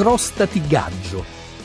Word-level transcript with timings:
Scrostati 0.00 0.66
gaggio. 0.66 1.22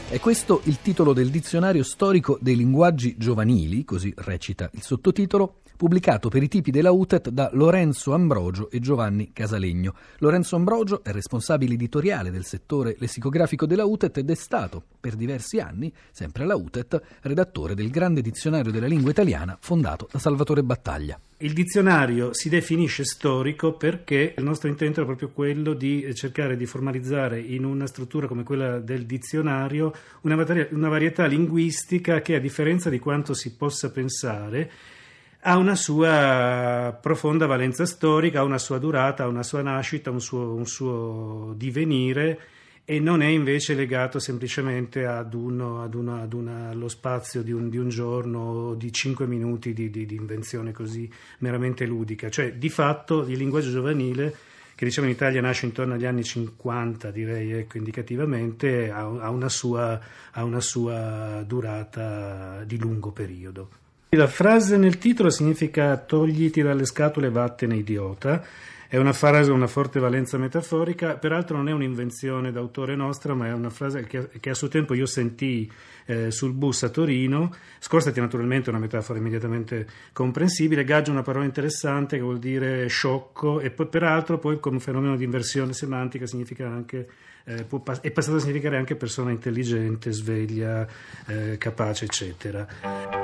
È 0.10 0.20
questo 0.20 0.60
il 0.66 0.82
titolo 0.82 1.14
del 1.14 1.30
dizionario 1.30 1.84
storico 1.84 2.38
dei 2.42 2.58
linguaggi 2.58 3.16
giovanili, 3.18 3.86
così 3.86 4.14
recita 4.14 4.70
il 4.74 4.82
sottotitolo, 4.82 5.62
pubblicato 5.78 6.28
per 6.28 6.44
i 6.44 6.50
tipi 6.50 6.70
della 6.70 6.92
UTET 6.92 7.30
da 7.30 7.50
Lorenzo 7.54 8.14
Ambrogio 8.14 8.70
e 8.70 8.82
Giovanni 8.82 9.32
Casalegno. 9.32 9.96
Lorenzo 10.18 10.58
Ambrogio 10.58 11.02
è 11.02 11.14
responsabile 11.14 11.76
editoriale 11.76 12.30
del 12.30 12.44
settore 12.44 12.98
lessicografico 13.00 13.66
della 13.66 13.86
UTET 13.86 14.18
ed 14.18 14.30
è 14.30 14.36
stato, 14.36 14.84
per 15.00 15.16
diversi 15.16 15.60
anni, 15.60 15.94
sempre 16.12 16.44
alla 16.44 16.58
UTET, 16.58 17.02
redattore 17.22 17.74
del 17.74 17.90
grande 17.90 18.22
dizionario 18.22 18.70
della 18.70 18.88
lingua 18.88 19.12
italiana 19.12 19.58
fondato 19.62 20.10
da 20.12 20.20
Salvatore 20.20 20.62
Battaglia. 20.62 21.18
Il 21.40 21.52
dizionario 21.52 22.34
si 22.34 22.48
definisce 22.48 23.04
storico 23.04 23.74
perché 23.74 24.36
il 24.38 24.44
nostro 24.46 24.70
intento 24.70 25.02
è 25.02 25.06
proprio 25.06 25.32
quello 25.32 25.74
di 25.74 26.10
cercare 26.16 26.56
di 26.56 26.66
formalizzare 26.66 27.42
in 27.42 27.66
una 27.66 27.88
struttura 27.88 28.26
come 28.26 28.44
quella 28.44 28.80
del 28.80 29.06
dizionario 29.06 29.94
una, 30.22 30.36
varietà 30.88 31.26
linguistica 31.26 32.22
che 32.22 32.36
a 32.36 32.40
differenza 32.40 32.90
di 32.90 33.00
quanto 33.00 33.34
si 33.34 33.54
possa 33.58 33.92
pensare 33.92 34.72
ha 35.42 35.58
una 35.58 35.76
sua 35.76 36.98
profonda 37.02 37.46
valenza 37.48 37.86
storica, 37.86 38.40
ha 38.40 38.44
una 38.44 38.58
sua 38.58 38.78
durata, 38.78 39.24
ha 39.24 39.28
una 39.28 39.44
sua 39.44 39.62
nascita, 39.62 40.12
un 40.12 40.22
suo, 40.22 40.54
un 40.54 40.66
suo 40.66 41.54
divenire 41.58 42.40
e 42.88 43.00
non 43.00 43.24
è 43.24 43.28
invece 43.28 43.74
legato 43.74 44.20
semplicemente 44.20 45.08
ad, 45.08 45.34
uno, 45.34 45.82
ad, 45.82 45.96
una, 45.96 46.22
ad 46.22 46.34
una, 46.34 46.70
allo 46.70 46.88
spazio 46.88 47.42
di 47.42 47.52
un, 47.52 47.68
di 47.68 47.78
un, 47.78 47.90
giorno 47.90 48.76
di 48.76 48.94
cinque 48.94 49.26
minuti 49.26 49.74
di, 49.74 49.90
di, 49.90 50.06
di, 50.06 50.16
invenzione 50.16 50.72
così 50.72 51.12
meramente 51.40 51.88
ludica. 51.88 52.30
Cioè, 52.30 52.54
di 52.54 52.70
fatto, 52.70 53.24
il 53.24 53.38
linguaggio 53.38 53.72
giovanile, 53.72 54.36
che 54.76 54.86
diciamo 54.86 55.08
in 55.08 55.14
Italia 55.14 55.42
nasce 55.42 55.66
intorno 55.66 55.96
agli 55.96 56.06
anni 56.06 56.24
50, 56.24 57.10
direi 57.10 57.54
ecco, 57.54 57.78
indicativamente, 57.78 58.92
ha, 58.92 59.00
ha, 59.00 59.30
una 59.32 59.50
sua, 59.50 60.00
ha 60.32 60.44
una 60.44 60.62
sua 60.62 61.44
durata 61.44 62.64
di 62.66 62.78
lungo 62.78 63.10
periodo. 63.12 63.70
La 64.10 64.28
frase 64.28 64.78
nel 64.78 65.00
titolo 65.00 65.32
significa 65.32 65.98
togliti 65.98 66.62
dalle 66.62 66.86
scatole, 66.86 67.32
vattene 67.32 67.78
idiota. 67.78 68.46
È 68.96 68.98
una 68.98 69.12
frase 69.12 69.50
con 69.50 69.58
una 69.58 69.68
forte 69.68 70.00
valenza 70.00 70.38
metaforica, 70.38 71.18
peraltro 71.18 71.58
non 71.58 71.68
è 71.68 71.74
un'invenzione 71.74 72.54
d'autore 72.54 72.96
nostra, 72.96 73.34
ma 73.34 73.48
è 73.48 73.52
una 73.52 73.70
frase 73.70 74.06
che, 74.06 74.30
che 74.40 74.52
a 74.52 74.54
suo 74.54 74.70
tempo 74.70 74.94
io 74.94 75.06
sentii 75.06 75.70
eh, 76.06 76.32
sul 76.32 76.54
bus 76.54 76.84
a 76.84 76.88
Torino. 76.88 77.54
Scorstati 77.80 78.22
naturalmente 78.22 78.68
è 78.68 78.70
una 78.70 78.80
metafora 78.80 79.20
immediatamente 79.20 79.86
comprensibile, 80.14 80.86
gaggio 80.86 81.12
una 81.12 81.24
parola 81.24 81.44
interessante 81.44 82.16
che 82.16 82.24
vuol 82.24 82.40
dire 82.40 82.88
sciocco 82.88 83.60
e 83.60 83.70
poi, 83.70 83.88
peraltro 83.88 84.38
poi 84.38 84.62
come 84.62 84.80
fenomeno 84.80 85.18
di 85.18 85.26
inversione 85.26 85.74
semantica 85.74 86.26
significa 86.26 86.66
anche 86.66 87.06
eh, 87.44 87.66
può, 87.66 87.84
è 88.00 88.12
passato 88.12 88.38
a 88.38 88.40
significare 88.40 88.78
anche 88.78 88.96
persona 88.96 89.30
intelligente, 89.30 90.14
sveglia, 90.14 90.88
eh, 91.28 91.58
capace, 91.58 92.06
eccetera. 92.06 93.15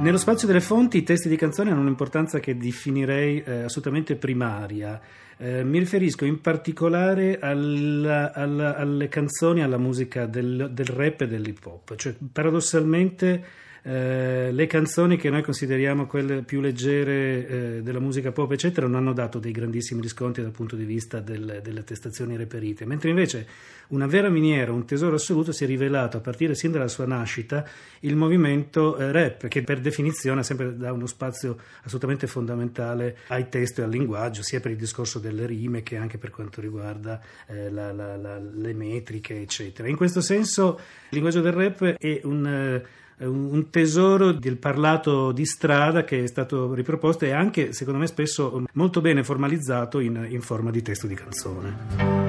Nello 0.00 0.16
spazio 0.16 0.46
delle 0.46 0.62
fonti 0.62 0.96
i 0.96 1.02
testi 1.02 1.28
di 1.28 1.36
canzoni 1.36 1.70
hanno 1.70 1.82
un'importanza 1.82 2.40
che 2.40 2.56
definirei 2.56 3.42
eh, 3.42 3.64
assolutamente 3.64 4.16
primaria. 4.16 4.98
Eh, 5.36 5.62
mi 5.62 5.78
riferisco 5.78 6.24
in 6.24 6.40
particolare 6.40 7.38
alla, 7.38 8.32
alla, 8.32 8.76
alle 8.76 9.08
canzoni, 9.08 9.62
alla 9.62 9.76
musica 9.76 10.24
del, 10.24 10.70
del 10.72 10.86
rap 10.86 11.20
e 11.20 11.28
dell'hip 11.28 11.66
hop. 11.66 11.96
Cioè, 11.96 12.14
paradossalmente 12.32 13.44
eh, 13.82 14.50
le 14.52 14.66
canzoni 14.66 15.16
che 15.16 15.30
noi 15.30 15.42
consideriamo 15.42 16.06
quelle 16.06 16.42
più 16.42 16.60
leggere 16.60 17.46
eh, 17.46 17.82
della 17.82 18.00
musica 18.00 18.30
pop, 18.30 18.52
eccetera, 18.52 18.86
non 18.86 18.96
hanno 18.96 19.12
dato 19.12 19.38
dei 19.38 19.52
grandissimi 19.52 20.02
riscontri 20.02 20.42
dal 20.42 20.52
punto 20.52 20.76
di 20.76 20.84
vista 20.84 21.20
del, 21.20 21.60
delle 21.62 21.80
attestazioni 21.80 22.36
reperite, 22.36 22.84
mentre 22.84 23.08
invece 23.08 23.46
una 23.88 24.06
vera 24.06 24.28
miniera, 24.28 24.72
un 24.72 24.84
tesoro 24.84 25.16
assoluto 25.16 25.52
si 25.52 25.64
è 25.64 25.66
rivelato 25.66 26.16
a 26.16 26.20
partire 26.20 26.54
sin 26.54 26.70
dalla 26.70 26.88
sua 26.88 27.06
nascita 27.06 27.66
il 28.00 28.16
movimento 28.16 28.96
eh, 28.96 29.12
rap, 29.12 29.48
che 29.48 29.62
per 29.62 29.80
definizione 29.80 30.42
sempre 30.42 30.76
dà 30.76 30.92
uno 30.92 31.06
spazio 31.06 31.56
assolutamente 31.82 32.26
fondamentale 32.26 33.18
ai 33.28 33.48
testi 33.48 33.80
e 33.80 33.84
al 33.84 33.90
linguaggio, 33.90 34.42
sia 34.42 34.60
per 34.60 34.72
il 34.72 34.76
discorso 34.76 35.18
delle 35.18 35.46
rime 35.46 35.82
che 35.82 35.96
anche 35.96 36.18
per 36.18 36.30
quanto 36.30 36.60
riguarda 36.60 37.20
eh, 37.46 37.70
la, 37.70 37.92
la, 37.92 38.16
la, 38.16 38.38
le 38.38 38.74
metriche, 38.74 39.40
eccetera. 39.40 39.88
In 39.88 39.96
questo 39.96 40.20
senso 40.20 40.78
il 40.78 41.08
linguaggio 41.10 41.40
del 41.40 41.52
rap 41.52 41.82
è 41.98 42.20
un 42.24 42.46
eh, 42.46 42.98
un 43.26 43.68
tesoro 43.70 44.32
del 44.32 44.56
parlato 44.56 45.32
di 45.32 45.44
strada 45.44 46.04
che 46.04 46.22
è 46.22 46.26
stato 46.26 46.72
riproposto 46.74 47.24
e 47.24 47.32
anche, 47.32 47.72
secondo 47.72 48.00
me, 48.00 48.06
spesso 48.06 48.64
molto 48.72 49.00
bene 49.00 49.22
formalizzato 49.22 50.00
in, 50.00 50.26
in 50.30 50.40
forma 50.40 50.70
di 50.70 50.82
testo 50.82 51.06
di 51.06 51.14
canzone. 51.14 52.28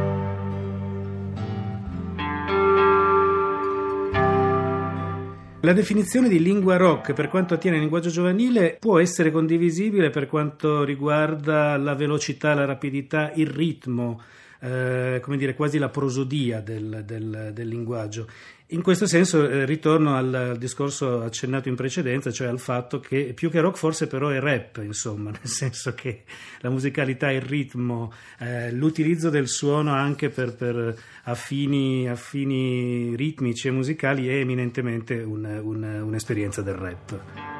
La 5.63 5.74
definizione 5.74 6.28
di 6.28 6.41
lingua 6.41 6.75
rock 6.75 7.13
per 7.13 7.28
quanto 7.28 7.53
attiene 7.53 7.75
al 7.75 7.84
linguaggio 7.84 8.09
giovanile 8.09 8.78
può 8.80 8.97
essere 8.97 9.30
condivisibile 9.30 10.09
per 10.09 10.25
quanto 10.25 10.84
riguarda 10.84 11.78
la 11.78 11.94
velocità, 11.94 12.56
la 12.56 12.66
rapidità, 12.66 13.31
il 13.35 13.46
ritmo, 13.46 14.19
eh, 14.61 15.19
come 15.22 15.38
dire, 15.38 15.55
quasi 15.55 15.77
la 15.77 15.89
prosodia 15.89 16.61
del, 16.61 17.03
del, 17.05 17.51
del 17.53 17.67
linguaggio. 17.67 18.27
In 18.67 18.81
questo 18.81 19.05
senso 19.05 19.49
eh, 19.49 19.66
ritorno 19.66 20.16
al, 20.16 20.33
al, 20.33 20.57
discorso 20.57 21.23
accennato 21.23 21.67
in 21.67 21.75
precedenza, 21.75 22.31
cioè 22.31 22.47
al 22.47 22.59
fatto 22.59 23.01
che 23.01 23.33
più 23.35 23.50
che 23.50 23.59
rock 23.59 23.77
forse 23.77 24.07
però 24.07 24.29
è 24.29 24.39
rap, 24.39 24.79
insomma, 24.81 25.29
nel 25.31 25.39
senso 25.44 25.94
che 25.94 26.23
la 26.59 26.69
musicalità, 26.69 27.31
il 27.31 27.41
ritmo, 27.41 28.13
eh, 28.39 28.71
l'utilizzo 28.71 29.29
del 29.29 29.50
suono 29.50 29.94
anche 29.94 30.29
per, 30.29 30.55
per 30.55 30.95
affini, 31.23 32.07
affini, 32.07 33.13
ritmici 33.16 33.67
e 33.67 33.71
musicali 33.71 34.29
è 34.29 34.35
eminentemente 34.35 35.16
un, 35.16 35.44
un, 35.44 35.83
un'esperienza 35.83 36.61
del 36.61 36.75
rap. 36.75 37.50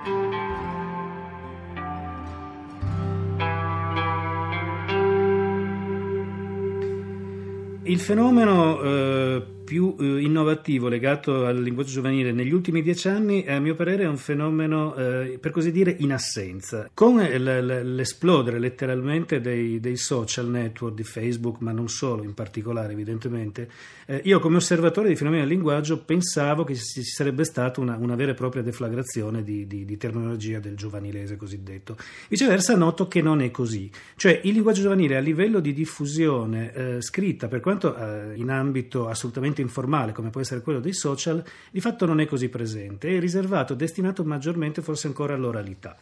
Il 7.92 8.00
fenomeno 8.00 8.82
eh, 8.82 9.44
più 9.72 9.96
eh, 10.02 10.20
innovativo 10.20 10.90
legato 10.90 11.46
al 11.46 11.62
linguaggio 11.62 11.92
giovanile 11.92 12.34
negli 12.34 12.52
ultimi 12.52 12.82
dieci 12.82 13.08
anni, 13.08 13.46
a 13.48 13.58
mio 13.62 13.74
parere, 13.74 14.04
è 14.04 14.06
un 14.06 14.18
fenomeno, 14.18 14.94
eh, 14.96 15.38
per 15.40 15.52
così 15.52 15.72
dire, 15.72 15.96
in 16.00 16.12
assenza. 16.12 16.90
Con 16.94 17.16
l'esplodere 17.16 18.60
letteralmente 18.60 19.40
dei, 19.40 19.80
dei, 19.80 19.96
social 19.96 20.50
network, 20.50 20.94
di 20.94 21.06
Facebook, 21.06 21.62
ma 21.62 21.72
non 21.72 21.88
solo, 21.88 22.24
in 22.24 22.34
particolare, 22.34 22.92
evidentemente, 22.92 23.70
eh, 24.08 24.20
io 24.26 24.42
come 24.42 24.58
osservatore 24.58 25.08
di 25.08 25.16
fenomeni 25.16 25.44
del 25.44 25.52
linguaggio 25.52 26.04
pensavo 26.04 26.66
che 26.66 26.76
ci 26.76 27.02
sarebbe 27.06 27.46
stata 27.46 27.80
una, 27.80 27.96
una 27.96 28.16
vera 28.16 28.32
e 28.32 28.34
propria 28.34 28.62
deflagrazione 28.62 29.42
di, 29.42 29.66
di, 29.68 29.86
di, 29.86 29.96
terminologia 29.96 30.60
del 30.60 30.76
giovanilese 30.76 31.38
cosiddetto. 31.38 31.96
Viceversa, 32.28 32.76
noto 32.76 33.08
che 33.08 33.22
non 33.22 33.42
è 33.42 33.52
così. 33.52 33.90
Cioè, 34.18 34.42
il 34.44 34.52
linguaggio 34.52 34.82
giovanile 34.82 35.16
a 35.16 35.22
livello 35.22 35.62
di 35.62 35.72
diffusione 35.72 36.74
eh, 36.74 37.02
scritta, 37.02 37.48
per 37.48 37.62
quanto 37.62 37.96
eh, 37.96 38.34
in 38.36 38.50
ambito 38.50 39.08
assolutamente 39.08 39.60
informale 39.62 40.12
come 40.12 40.30
può 40.30 40.42
essere 40.42 40.62
quello 40.62 40.80
dei 40.80 40.94
social, 40.94 41.44
di 41.72 41.80
fatto 41.80 42.06
non 42.06 42.20
è 42.20 42.26
così 42.26 42.50
presente, 42.50 43.16
è 43.16 43.20
riservato, 43.20 43.74
destinato 43.74 44.24
maggiormente 44.24 44.82
forse 44.82 45.08
ancora 45.08 45.34
all'oralità. 45.34 45.98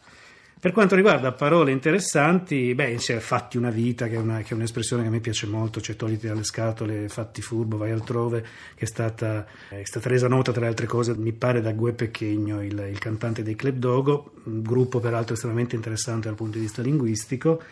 Per 0.62 0.74
quanto 0.74 0.96
riguarda 0.96 1.32
parole 1.32 1.72
interessanti, 1.72 2.76
beh, 2.76 2.96
c'è 2.96 3.20
fatti 3.20 3.56
una 3.56 3.70
vita, 3.70 4.10
che 4.10 4.16
è, 4.16 4.18
una, 4.18 4.42
che 4.42 4.50
è, 4.50 4.54
un'espressione 4.56 5.04
che 5.04 5.08
a 5.08 5.12
me 5.12 5.22
piace 5.22 5.48
molto, 5.48 5.80
cioè 5.80 5.96
togliti 5.96 6.28
dalle 6.28 6.44
scatole, 6.44 7.08
fatti 7.08 7.42
furbo, 7.42 7.78
vai 7.78 7.92
altrove, 7.92 8.46
che 8.76 8.84
è 8.84 8.86
stata, 8.86 9.48
è 9.70 9.84
stata 9.86 10.10
resa 10.10 10.28
nota 10.28 10.52
tra 10.52 10.60
le 10.60 10.68
altre 10.68 10.86
cose, 10.86 11.16
mi 11.16 11.32
pare, 11.32 11.62
da 11.62 11.72
Gue 11.72 11.94
Pechegno, 11.94 12.62
il, 12.62 12.88
il 12.92 13.00
cantante 13.00 13.42
dei 13.42 13.56
Club 13.56 13.78
Dogo, 13.78 14.34
un 14.44 14.62
gruppo 14.62 15.00
peraltro 15.00 15.36
estremamente 15.36 15.78
interessante 15.78 16.28
dal 16.28 16.36
punto 16.36 16.58
di 16.58 16.64
vista 16.66 16.82
linguistico, 16.82 17.64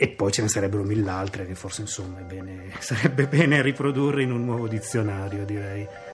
e 0.00 0.06
poi 0.06 0.30
ce 0.30 0.42
ne 0.42 0.48
sarebbero 0.48 0.84
mille 0.84 1.10
altre 1.10 1.44
che 1.44 1.56
forse 1.56 1.80
insomma 1.80 2.20
bene, 2.20 2.70
sarebbe 2.78 3.26
bene 3.26 3.60
riprodurre 3.60 4.22
in 4.22 4.30
un 4.30 4.44
nuovo 4.44 4.68
dizionario, 4.68 5.44
direi. 5.44 5.86